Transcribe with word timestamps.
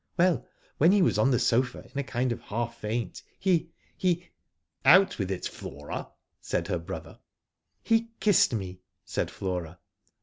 Well, 0.17 0.47
when 0.79 0.91
he 0.91 1.03
was 1.03 1.19
on 1.19 1.29
the 1.29 1.37
sofa 1.37 1.87
in 1.93 1.99
a 1.99 2.03
kind 2.03 2.31
of 2.31 2.41
half 2.41 2.79
faint 2.79 3.21
he— 3.37 3.69
he 3.97 4.29
""Out 4.97 5.19
with 5.19 5.29
it, 5.29 5.45
Flora," 5.47 6.09
said 6.39 6.67
her 6.69 6.79
brother. 6.79 7.19
"He 7.83 8.09
kissed 8.19 8.51
me," 8.51 8.79
said 9.05 9.29
Flora. 9.29 9.77